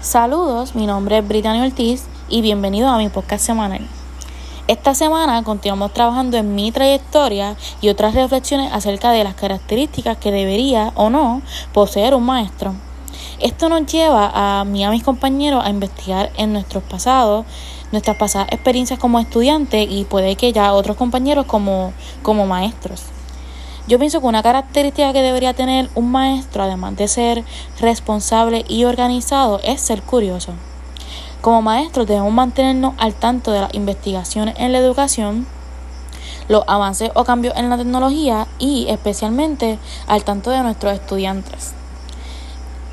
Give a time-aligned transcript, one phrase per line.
[0.00, 3.84] Saludos, mi nombre es Brittany Ortiz y bienvenido a mi podcast semanal.
[4.68, 10.30] Esta semana continuamos trabajando en mi trayectoria y otras reflexiones acerca de las características que
[10.30, 11.42] debería o no
[11.72, 12.74] poseer un maestro.
[13.40, 17.44] Esto nos lleva a mí y a mis compañeros a investigar en nuestros pasados,
[17.90, 21.92] nuestras pasadas experiencias como estudiantes y puede que ya otros compañeros como,
[22.22, 23.02] como maestros.
[23.88, 27.42] Yo pienso que una característica que debería tener un maestro, además de ser
[27.80, 30.52] responsable y organizado, es ser curioso.
[31.40, 35.46] Como maestros debemos mantenernos al tanto de las investigaciones en la educación,
[36.48, 41.72] los avances o cambios en la tecnología y especialmente al tanto de nuestros estudiantes.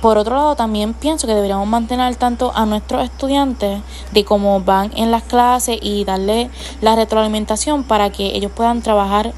[0.00, 3.80] Por otro lado, también pienso que deberíamos mantener al tanto a nuestros estudiantes
[4.12, 6.50] de cómo van en las clases y darle
[6.82, 9.32] la retroalimentación para que ellos puedan trabajar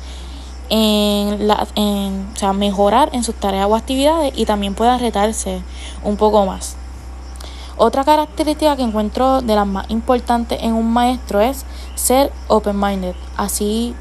[0.68, 5.62] en, la, en o sea, mejorar en sus tareas o actividades y también puedan retarse
[6.02, 6.76] un poco más.
[7.78, 13.14] Otra característica que encuentro de las más importantes en un maestro es ser open-minded.
[13.36, 13.94] Así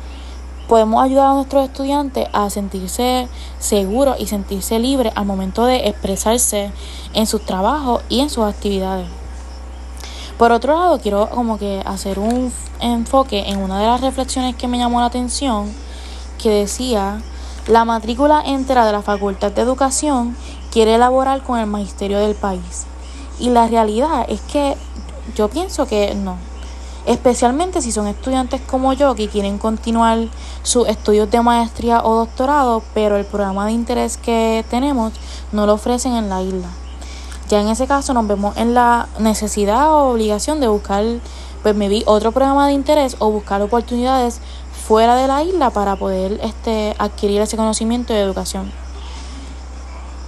[0.70, 3.28] podemos ayudar a nuestros estudiantes a sentirse
[3.60, 6.72] seguros y sentirse libres al momento de expresarse
[7.14, 9.08] en sus trabajos y en sus actividades.
[10.38, 14.68] Por otro lado, quiero como que hacer un enfoque en una de las reflexiones que
[14.68, 15.72] me llamó la atención
[16.46, 17.24] que decía,
[17.66, 20.38] la matrícula entera de la Facultad de Educación
[20.72, 22.86] quiere elaborar con el magisterio del país.
[23.40, 24.78] Y la realidad es que
[25.36, 26.38] yo pienso que no.
[27.08, 30.28] Especialmente si son estudiantes como yo que quieren continuar
[30.62, 35.14] sus estudios de maestría o doctorado, pero el programa de interés que tenemos
[35.52, 36.70] no lo ofrecen en la isla.
[37.50, 41.04] Ya en ese caso nos vemos en la necesidad o obligación de buscar,
[41.64, 44.42] pues me vi otro programa de interés o buscar oportunidades
[44.88, 48.72] fuera de la isla para poder este, adquirir ese conocimiento de educación.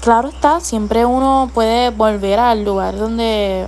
[0.02, 3.68] Claro está, siempre uno puede volver al lugar donde,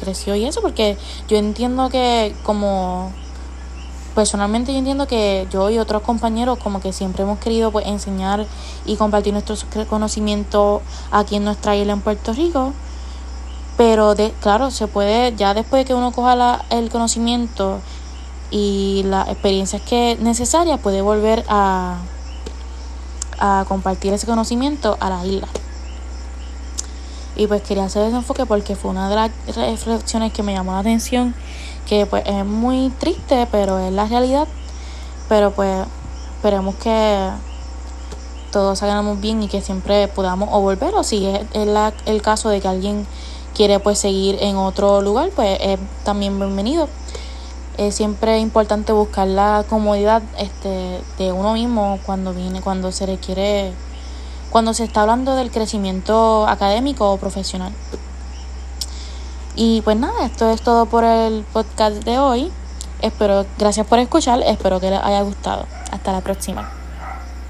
[0.00, 0.96] creció y eso, porque
[1.28, 3.12] yo entiendo que como
[4.14, 8.46] personalmente yo entiendo que yo y otros compañeros como que siempre hemos querido pues enseñar
[8.84, 9.56] y compartir nuestro
[9.88, 12.74] conocimiento aquí en nuestra isla en Puerto Rico
[13.78, 17.80] pero de, claro se puede ya después de que uno coja la, el conocimiento
[18.52, 21.96] y las experiencias que necesarias puede volver a,
[23.38, 25.48] a compartir ese conocimiento a la isla.
[27.34, 30.72] Y pues quería hacer ese enfoque porque fue una de las reflexiones que me llamó
[30.72, 31.34] la atención,
[31.88, 34.46] que pues es muy triste, pero es la realidad.
[35.30, 35.86] Pero pues
[36.36, 37.30] esperemos que
[38.50, 42.60] todos salgamos bien y que siempre podamos o volver o si es el caso de
[42.60, 43.06] que alguien
[43.54, 46.86] quiere pues seguir en otro lugar, pues es también bienvenido
[47.88, 53.72] es siempre importante buscar la comodidad este, de uno mismo cuando viene, cuando se requiere,
[54.50, 57.72] cuando se está hablando del crecimiento académico o profesional.
[59.54, 62.52] Y pues nada, esto es todo por el podcast de hoy.
[63.00, 65.66] Espero, gracias por escuchar, espero que les haya gustado.
[65.90, 66.81] Hasta la próxima.